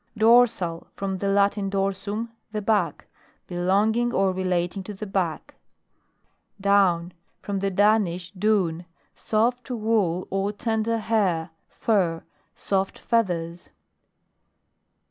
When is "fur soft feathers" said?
11.69-13.69